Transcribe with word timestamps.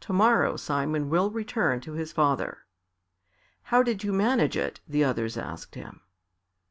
"To 0.00 0.14
morrow 0.14 0.56
Simon 0.56 1.10
will 1.10 1.30
return 1.30 1.82
to 1.82 1.92
his 1.92 2.10
father." 2.10 2.64
"How 3.64 3.82
did 3.82 4.02
you 4.02 4.14
manage 4.14 4.56
it?" 4.56 4.80
the 4.88 5.04
others 5.04 5.36
asked 5.36 5.74
him. 5.74 6.00